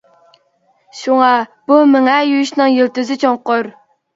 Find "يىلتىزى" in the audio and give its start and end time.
2.79-3.23